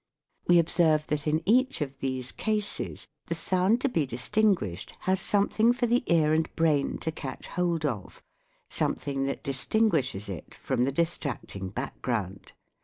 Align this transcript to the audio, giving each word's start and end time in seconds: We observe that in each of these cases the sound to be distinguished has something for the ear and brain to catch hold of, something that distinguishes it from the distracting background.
We 0.47 0.57
observe 0.57 1.05
that 1.05 1.27
in 1.27 1.43
each 1.45 1.79
of 1.79 1.99
these 1.99 2.31
cases 2.31 3.05
the 3.27 3.35
sound 3.35 3.81
to 3.81 3.87
be 3.87 4.07
distinguished 4.07 4.95
has 5.01 5.19
something 5.19 5.73
for 5.73 5.85
the 5.85 6.03
ear 6.11 6.33
and 6.33 6.49
brain 6.55 6.97
to 7.01 7.11
catch 7.11 7.49
hold 7.49 7.85
of, 7.85 8.23
something 8.67 9.25
that 9.25 9.43
distinguishes 9.43 10.27
it 10.27 10.55
from 10.55 10.85
the 10.85 10.91
distracting 10.91 11.69
background. 11.69 12.53